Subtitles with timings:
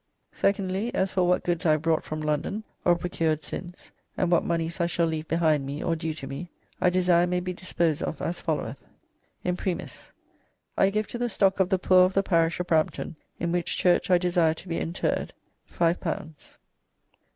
[0.31, 4.43] "Secondly, As for what goods I have brought from London, or procured since, and what
[4.43, 6.49] moneys I shall leave behind me or due to me,
[6.81, 8.83] I desire may be disposed of as followeth:
[9.43, 10.11] "Imprimis,
[10.75, 13.77] I give to the stock of the poore of the parish of Brampton, in which
[13.77, 15.33] church I desire to be enterred,
[15.67, 16.57] five pounds.